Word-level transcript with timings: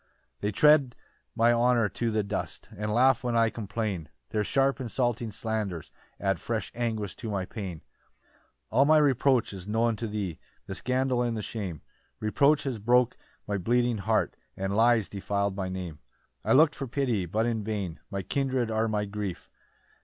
5 0.37 0.41
"They 0.41 0.51
tread 0.51 0.95
my 1.35 1.53
honour 1.53 1.87
to 1.87 2.09
the 2.09 2.23
dust, 2.23 2.69
"And 2.75 2.91
laugh 2.91 3.23
when 3.23 3.35
I 3.35 3.51
complain 3.51 4.09
"Their 4.31 4.43
sharp 4.43 4.81
insulting 4.81 5.29
slanders 5.31 5.91
add 6.19 6.39
"Fresh 6.39 6.71
anguish 6.73 7.15
to 7.17 7.29
my 7.29 7.45
pain. 7.45 7.81
6 7.81 7.85
"All 8.71 8.85
my 8.85 8.97
reproach 8.97 9.53
is 9.53 9.67
known 9.67 9.95
to 9.97 10.07
thee, 10.07 10.39
"The 10.65 10.73
scandal 10.73 11.21
and 11.21 11.37
the 11.37 11.43
shame; 11.43 11.83
"Reproach 12.19 12.63
has 12.63 12.79
broke 12.79 13.15
my 13.45 13.59
bleeding 13.59 13.99
heart, 13.99 14.35
"And 14.57 14.75
lies 14.75 15.07
defil'd 15.07 15.55
my 15.55 15.69
Name. 15.69 15.99
7 16.41 16.49
"I 16.49 16.53
look'd 16.57 16.73
for 16.73 16.87
pity, 16.87 17.27
but 17.27 17.45
in 17.45 17.63
vain; 17.63 17.99
"My 18.09 18.23
kindred 18.23 18.71
are 18.71 18.87
my 18.87 19.05
grief! 19.05 19.51